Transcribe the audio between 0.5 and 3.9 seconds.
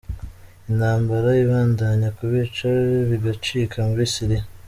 Intambara ibandanya kubica bigacika